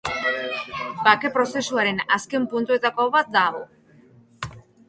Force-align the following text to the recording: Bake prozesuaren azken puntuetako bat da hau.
Bake 1.07 1.31
prozesuaren 1.35 2.01
azken 2.17 2.49
puntuetako 2.55 3.09
bat 3.19 3.33
da 3.37 3.47
hau. 3.53 3.63